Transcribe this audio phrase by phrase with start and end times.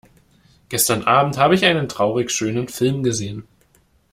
[0.69, 3.47] Gestern Abend habe ich einen traurigschönen Film gesehen.